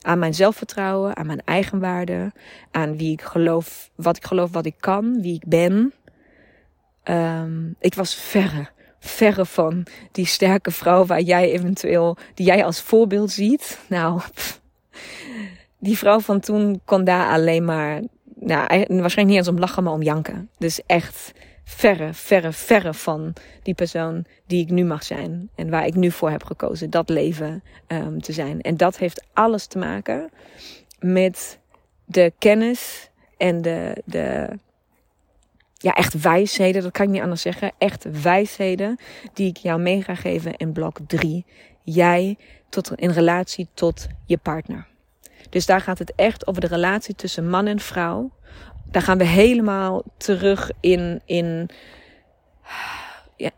[0.02, 2.32] Aan mijn zelfvertrouwen, aan mijn eigenwaarde,
[2.72, 5.94] aan wie ik geloof, wat ik geloof, wat ik kan, wie ik ben.
[7.04, 8.70] Um, ik was verre
[9.00, 13.80] verre van die sterke vrouw waar jij eventueel, die jij als voorbeeld ziet.
[13.88, 14.22] Nou,
[15.80, 18.02] die vrouw van toen kon daar alleen maar,
[18.36, 20.50] nou, waarschijnlijk niet eens om lachen, maar om janken.
[20.58, 21.34] Dus echt
[21.64, 23.34] verre, verre, verre van
[23.64, 25.50] die persoon die ik nu mag zijn.
[25.56, 26.90] En waar ik nu voor heb gekozen.
[26.90, 28.62] Dat leven um, te zijn.
[28.62, 30.30] En dat heeft alles te maken
[31.00, 31.60] met
[32.06, 34.50] de kennis en de, de
[35.82, 37.72] ja, echt wijsheden, dat kan ik niet anders zeggen.
[37.78, 39.00] Echt wijsheden
[39.34, 41.46] die ik jou mee ga geven in blok 3.
[41.84, 42.38] Jij
[42.70, 44.88] tot, in relatie tot je partner.
[45.50, 48.32] Dus daar gaat het echt over de relatie tussen man en vrouw.
[48.92, 51.70] Daar gaan we helemaal terug in, in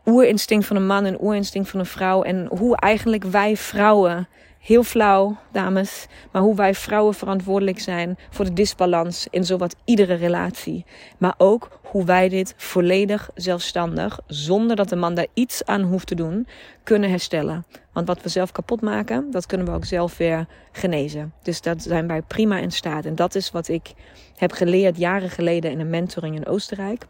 [0.04, 2.22] oerinstinct van een man en oerinstinct van een vrouw.
[2.22, 4.28] En hoe eigenlijk wij vrouwen
[4.62, 6.06] heel flauw, dames.
[6.32, 10.84] Maar hoe wij vrouwen verantwoordelijk zijn voor de disbalans in zowat iedere relatie.
[11.18, 16.06] Maar ook hoe wij dit volledig zelfstandig, zonder dat de man daar iets aan hoeft
[16.06, 16.46] te doen,
[16.82, 17.66] kunnen herstellen.
[17.92, 21.32] Want wat we zelf kapot maken, dat kunnen we ook zelf weer genezen.
[21.42, 23.04] Dus dat zijn wij prima in staat.
[23.04, 23.92] En dat is wat ik
[24.36, 27.06] heb geleerd jaren geleden in een mentoring in Oostenrijk.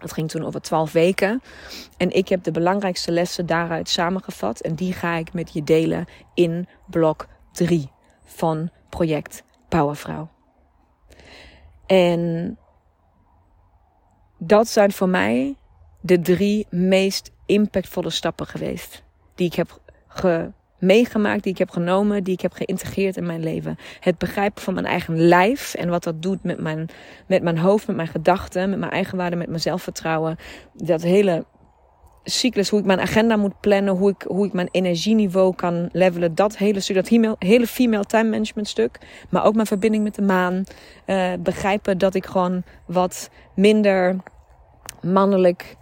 [0.00, 1.42] Dat ging toen over twaalf weken.
[1.96, 4.60] En ik heb de belangrijkste lessen daaruit samengevat.
[4.60, 7.90] En die ga ik met je delen in blok 3
[8.24, 10.28] van project Powervrouw.
[11.86, 12.58] En
[14.38, 15.56] dat zijn voor mij
[16.00, 19.02] de drie meest impactvolle stappen geweest.
[19.34, 23.42] Die ik heb ge meegemaakt, die ik heb genomen, die ik heb geïntegreerd in mijn
[23.42, 23.76] leven.
[24.00, 26.88] Het begrijpen van mijn eigen lijf en wat dat doet met mijn,
[27.26, 30.36] met mijn hoofd, met mijn gedachten, met mijn eigenwaarde, met mijn zelfvertrouwen.
[30.74, 31.44] Dat hele
[32.24, 36.34] cyclus, hoe ik mijn agenda moet plannen, hoe ik, hoe ik mijn energieniveau kan levelen.
[36.34, 38.98] Dat hele stuk, dat hele female time management stuk.
[39.30, 40.64] Maar ook mijn verbinding met de maan.
[41.06, 44.16] Uh, begrijpen dat ik gewoon wat minder
[45.02, 45.76] mannelijk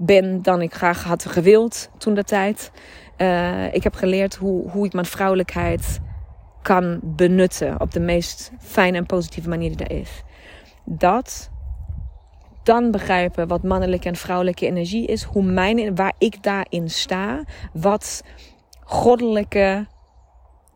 [0.00, 2.70] ben dan ik graag had gewild toen de tijd.
[3.18, 6.00] Uh, ik heb geleerd hoe, hoe ik mijn vrouwelijkheid
[6.62, 10.22] kan benutten op de meest fijne en positieve manier die er is.
[10.84, 11.50] Dat,
[12.62, 18.22] dan begrijpen wat mannelijke en vrouwelijke energie is, hoe mijn, waar ik daarin sta, wat
[18.84, 19.86] goddelijke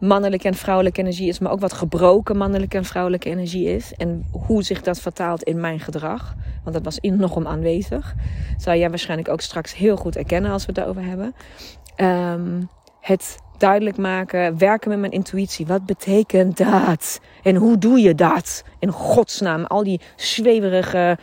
[0.06, 3.94] mannelijke en vrouwelijke energie is, maar ook wat gebroken mannelijke en vrouwelijke energie is.
[3.94, 6.34] En hoe zich dat vertaalt in mijn gedrag.
[6.62, 8.14] Want dat was in nog aanwezig.
[8.56, 11.34] Zou jij waarschijnlijk ook straks heel goed erkennen als we het daarover hebben.
[11.96, 12.68] Um,
[13.00, 15.66] het duidelijk maken, werken met mijn intuïtie.
[15.66, 17.20] Wat betekent dat?
[17.42, 18.64] En hoe doe je dat?
[18.78, 21.18] In godsnaam, al die zweverige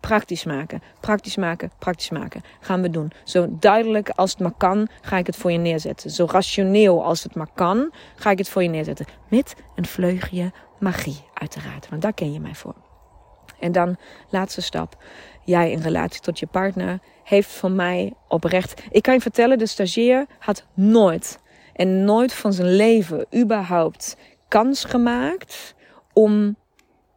[0.00, 2.42] praktisch maken, praktisch maken, praktisch maken.
[2.60, 3.12] Gaan we doen.
[3.24, 6.10] Zo duidelijk als het maar kan, ga ik het voor je neerzetten.
[6.10, 9.06] Zo rationeel als het maar kan, ga ik het voor je neerzetten.
[9.28, 11.88] Met een vleugje magie, uiteraard.
[11.88, 12.74] Want daar ken je mij voor.
[13.60, 13.96] En dan,
[14.30, 14.96] laatste stap.
[15.44, 18.82] Jij in relatie tot je partner heeft van mij oprecht.
[18.90, 21.38] Ik kan je vertellen, de stagiair had nooit
[21.72, 24.16] en nooit van zijn leven überhaupt
[24.48, 25.74] kans gemaakt
[26.12, 26.56] om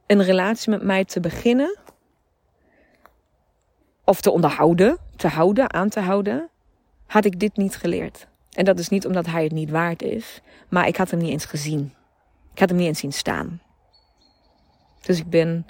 [0.08, 1.80] een relatie met mij te beginnen.
[4.06, 6.49] Of te onderhouden, te houden, aan te houden.
[7.08, 8.27] Had ik dit niet geleerd.
[8.51, 11.30] En dat is niet omdat hij het niet waard is, maar ik had hem niet
[11.30, 11.93] eens gezien.
[12.54, 13.62] Ik had hem niet eens zien staan.
[15.01, 15.65] Dus ik ben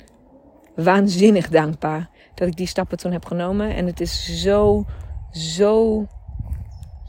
[0.76, 3.76] waanzinnig dankbaar dat ik die stappen toen heb genomen.
[3.76, 4.86] En het is zo,
[5.32, 6.06] zo.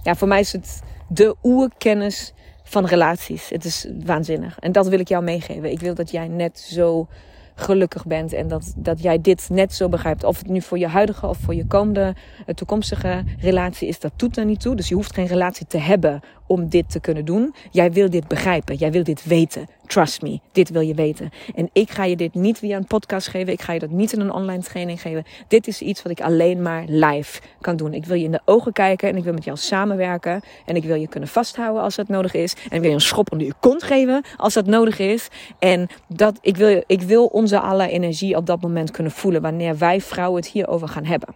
[0.02, 2.32] Ja, voor mij is het de oerkennis
[2.64, 3.48] van relaties.
[3.48, 4.58] Het is waanzinnig.
[4.58, 5.70] En dat wil ik jou meegeven.
[5.70, 7.08] Ik wil dat jij net zo
[7.54, 10.24] gelukkig bent en dat, dat jij dit net zo begrijpt.
[10.24, 12.14] Of het nu voor je huidige of voor je komende,
[12.46, 14.76] uh, toekomstige relatie is, dat doet er niet toe.
[14.76, 16.20] Dus je hoeft geen relatie te hebben
[16.52, 17.54] om dit te kunnen doen.
[17.70, 19.68] Jij wil dit begrijpen, jij wil dit weten.
[19.86, 21.30] Trust me, dit wil je weten.
[21.54, 23.52] En ik ga je dit niet via een podcast geven.
[23.52, 25.24] Ik ga je dat niet in een online training geven.
[25.48, 27.94] Dit is iets wat ik alleen maar live kan doen.
[27.94, 30.40] Ik wil je in de ogen kijken en ik wil met jou samenwerken.
[30.66, 32.54] En ik wil je kunnen vasthouden als dat nodig is.
[32.54, 35.28] En ik wil je een schop onder je kont geven als dat nodig is.
[35.58, 39.78] En dat, ik, wil, ik wil onze alle energie op dat moment kunnen voelen wanneer
[39.78, 41.34] wij vrouwen het hierover gaan hebben.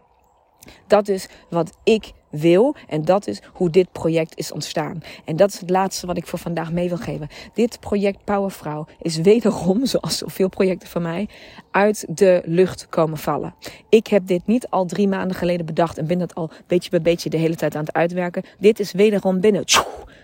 [0.86, 2.74] Dat is wat ik wil.
[2.88, 5.02] En dat is hoe dit project is ontstaan.
[5.24, 7.28] En dat is het laatste wat ik voor vandaag mee wil geven.
[7.54, 11.28] Dit project Powervrouw is wederom, zoals zoveel projecten van mij,
[11.70, 13.54] uit de lucht komen vallen.
[13.88, 17.02] Ik heb dit niet al drie maanden geleden bedacht en ben dat al beetje bij
[17.02, 18.42] beetje de hele tijd aan het uitwerken.
[18.58, 19.64] Dit is wederom binnen.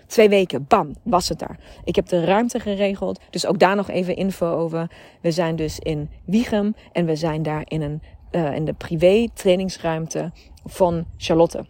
[0.07, 1.59] Twee weken, bam, was het daar.
[1.83, 4.91] Ik heb de ruimte geregeld, dus ook daar nog even info over.
[5.21, 9.27] We zijn dus in Wiegem en we zijn daar in, een, uh, in de privé
[9.33, 10.31] trainingsruimte
[10.65, 11.65] van Charlotte.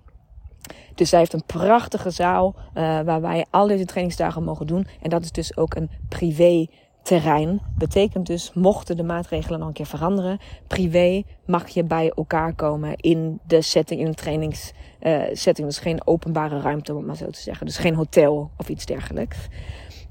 [0.95, 4.87] Dus zij heeft een prachtige zaal uh, waar wij al deze trainingsdagen mogen doen.
[5.01, 6.67] En dat is dus ook een privé
[7.03, 7.61] terrein.
[7.77, 12.95] Betekent dus, mochten de maatregelen nog een keer veranderen, privé mag je bij elkaar komen
[12.95, 15.59] in de setting, in de trainingssetting.
[15.59, 17.65] Uh, dus geen openbare ruimte, om maar zo te zeggen.
[17.65, 19.37] Dus geen hotel of iets dergelijks.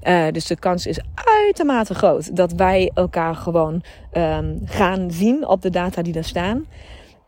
[0.03, 5.61] Uh, dus de kans is uitermate groot dat wij elkaar gewoon um, gaan zien op
[5.61, 6.65] de data die daar staan.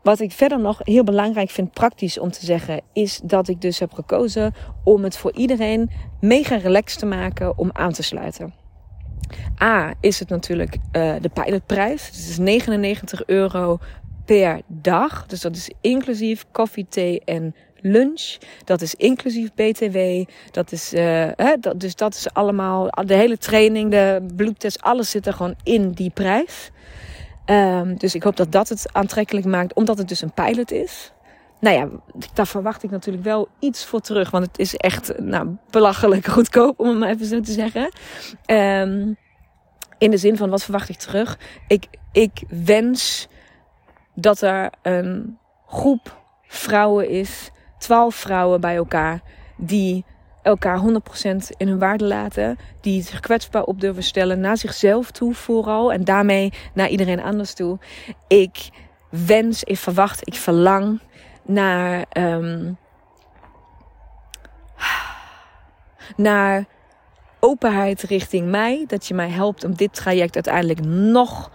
[0.06, 3.78] Wat ik verder nog heel belangrijk vind, praktisch om te zeggen, is dat ik dus
[3.78, 5.90] heb gekozen om het voor iedereen
[6.20, 8.54] mega relaxed te maken om aan te sluiten.
[9.62, 12.10] A is het natuurlijk uh, de pilotprijs.
[12.10, 13.78] Dus het is 99 euro
[14.24, 15.26] per dag.
[15.26, 18.36] Dus dat is inclusief koffie, thee en lunch.
[18.64, 19.98] Dat is inclusief BTW.
[20.50, 21.00] Dat is, uh,
[21.36, 25.54] hè, dat, dus dat is allemaal, de hele training, de bloedtest, alles zit er gewoon
[25.62, 26.70] in die prijs.
[27.50, 31.12] Um, dus ik hoop dat dat het aantrekkelijk maakt, omdat het dus een pilot is.
[31.60, 31.88] Nou ja,
[32.34, 34.30] daar verwacht ik natuurlijk wel iets voor terug.
[34.30, 37.92] Want het is echt nou, belachelijk goedkoop, om het maar even zo te zeggen.
[38.46, 39.16] Um,
[39.98, 41.38] in de zin van, wat verwacht ik terug?
[41.68, 43.28] Ik, ik wens
[44.14, 49.20] dat er een groep vrouwen is, twaalf vrouwen bij elkaar,
[49.56, 50.04] die
[50.46, 50.82] elkaar 100%
[51.56, 56.04] in hun waarde laten, die zich kwetsbaar op durven stellen naar zichzelf toe vooral en
[56.04, 57.78] daarmee naar iedereen anders toe.
[58.28, 58.68] Ik
[59.10, 61.00] wens, ik verwacht, ik verlang
[61.42, 62.78] naar, um,
[66.16, 66.64] naar
[67.40, 68.84] openheid richting mij.
[68.86, 71.50] Dat je mij helpt om dit traject uiteindelijk nog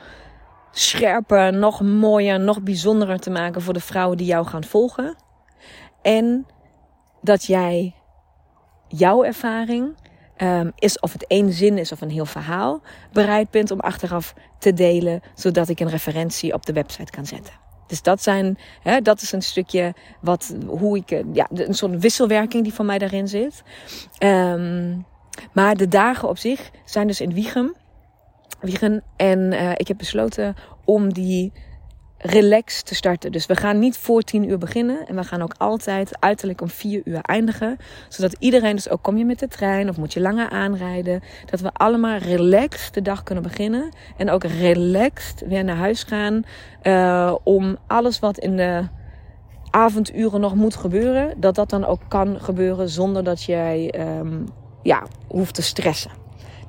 [0.72, 5.16] scherper, nog mooier, nog bijzonderer te maken voor de vrouwen die jou gaan volgen.
[6.02, 6.46] En
[7.22, 7.94] dat jij
[8.92, 9.96] jouw ervaring,
[10.38, 14.34] um, is of het één zin is of een heel verhaal, bereid bent om achteraf
[14.60, 17.54] te delen, zodat ik een referentie op de website kan zetten.
[17.88, 22.00] Dus dat zijn, hè, dat is een stukje wat, hoe ik, eh, ja, een soort
[22.00, 23.64] wisselwerking die van mij daarin zit.
[24.24, 25.06] Um,
[25.54, 27.76] maar de dagen op zich zijn dus in Wiegen.
[28.60, 31.52] Wiegen en uh, ik heb besloten om die
[32.22, 33.32] relax te starten.
[33.32, 35.08] Dus we gaan niet voor tien uur beginnen.
[35.08, 37.78] En we gaan ook altijd uiterlijk om vier uur eindigen.
[38.10, 41.22] Zodat iedereen, dus ook kom je met de trein of moet je langer aanrijden.
[41.46, 43.90] Dat we allemaal relaxed de dag kunnen beginnen.
[44.18, 46.44] En ook relaxed weer naar huis gaan.
[46.84, 48.84] Uh, om alles wat in de
[49.70, 51.34] avonduren nog moet gebeuren.
[51.40, 54.46] Dat dat dan ook kan gebeuren zonder dat jij um,
[54.82, 56.21] ja, hoeft te stressen.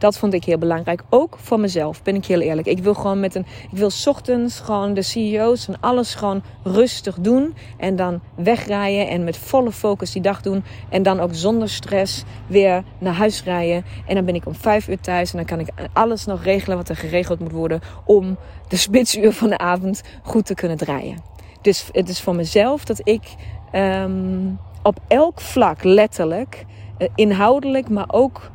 [0.02, 1.02] Dat vond ik heel belangrijk.
[1.08, 2.66] Ook voor mezelf, ben ik heel eerlijk.
[2.66, 3.46] Ik wil gewoon met een.
[3.70, 7.54] Ik wil ochtends gewoon de CEO's en alles gewoon rustig doen.
[7.76, 10.64] En dan wegrijden en met volle focus die dag doen.
[10.88, 13.84] En dan ook zonder stress weer naar huis rijden.
[14.06, 15.30] En dan ben ik om vijf uur thuis.
[15.30, 17.80] En dan kan ik alles nog regelen wat er geregeld moet worden.
[18.04, 18.36] Om
[18.68, 21.22] de spitsuur van de avond goed te kunnen draaien.
[21.60, 23.22] Dus het is voor mezelf dat ik
[23.74, 26.64] um, op elk vlak letterlijk
[26.98, 28.50] eh, inhoudelijk, maar ook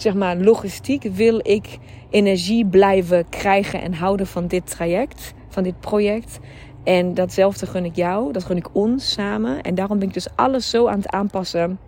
[0.00, 1.78] zeg maar logistiek wil ik
[2.10, 6.38] energie blijven krijgen en houden van dit traject, van dit project.
[6.84, 9.62] En datzelfde gun ik jou, dat gun ik ons samen.
[9.62, 11.78] En daarom ben ik dus alles zo aan het aanpassen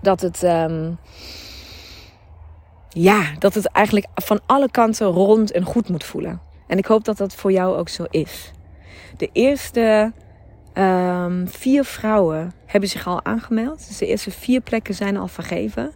[0.00, 0.98] dat het, um,
[2.88, 6.40] ja, dat het eigenlijk van alle kanten rond en goed moet voelen.
[6.66, 8.50] En ik hoop dat dat voor jou ook zo is.
[9.16, 10.12] De eerste
[10.78, 13.86] Um, vier vrouwen hebben zich al aangemeld.
[13.88, 15.92] Dus de eerste vier plekken zijn al vergeven.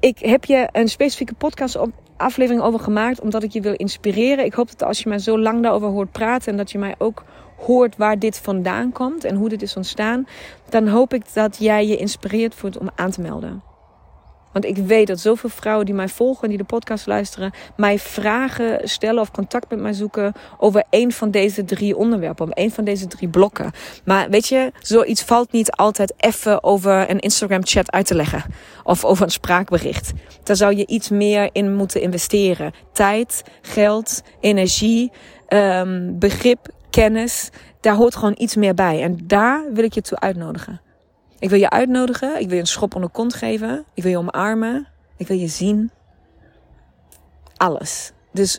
[0.00, 1.78] Ik heb je een specifieke podcast
[2.16, 4.44] aflevering over gemaakt, omdat ik je wil inspireren.
[4.44, 6.94] Ik hoop dat als je mij zo lang daarover hoort praten en dat je mij
[6.98, 7.24] ook
[7.56, 10.26] hoort waar dit vandaan komt en hoe dit is ontstaan,
[10.68, 13.69] dan hoop ik dat jij je inspireert voelt om aan te melden.
[14.52, 18.88] Want ik weet dat zoveel vrouwen die mij volgen, die de podcast luisteren, mij vragen
[18.88, 22.84] stellen of contact met mij zoeken over een van deze drie onderwerpen, over een van
[22.84, 23.72] deze drie blokken.
[24.04, 28.44] Maar weet je, zoiets valt niet altijd even over een Instagram chat uit te leggen
[28.82, 30.12] of over een spraakbericht.
[30.42, 32.72] Daar zou je iets meer in moeten investeren.
[32.92, 35.12] Tijd, geld, energie,
[35.48, 37.50] um, begrip, kennis.
[37.80, 39.02] Daar hoort gewoon iets meer bij.
[39.02, 40.80] En daar wil ik je toe uitnodigen.
[41.40, 42.40] Ik wil je uitnodigen.
[42.40, 43.84] Ik wil je een schop onder de kont geven.
[43.94, 44.86] Ik wil je omarmen.
[45.16, 45.90] Ik wil je zien.
[47.56, 48.12] Alles.
[48.32, 48.58] Dus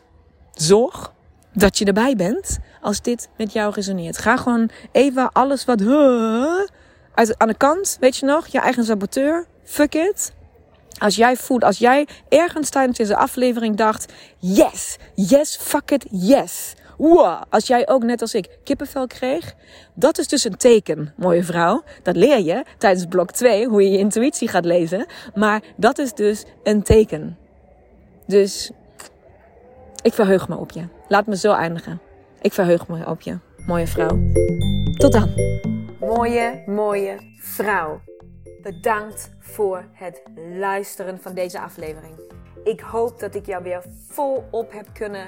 [0.54, 1.13] zorg
[1.54, 4.17] dat je erbij bent als dit met jou resoneert.
[4.17, 5.82] Ga gewoon even alles wat
[7.13, 9.46] uit, aan de kant, weet je nog, je eigen saboteur.
[9.63, 10.34] Fuck it.
[10.98, 16.74] Als jij voelt, als jij ergens tijdens deze aflevering dacht: yes, yes, fuck it, yes
[17.50, 19.56] als jij ook net als ik kippenvel kreeg,
[19.94, 21.84] dat is dus een teken, mooie vrouw.
[22.04, 25.06] Dat leer je tijdens blok 2, hoe je je intuïtie gaat lezen.
[25.36, 27.38] Maar dat is dus een teken.
[28.28, 28.71] Dus
[30.04, 30.84] ik verheug me op je.
[31.08, 32.02] Laat me zo eindigen.
[32.42, 34.19] Ik verheug me op je, mooie vrouw.
[34.98, 35.30] Tot dan.
[36.00, 38.02] Mooie, mooie vrouw.
[38.62, 40.21] Bedankt voor het
[40.60, 42.13] luisteren van deze aflevering.
[42.63, 45.28] Ik hoop dat ik jou weer volop heb kunnen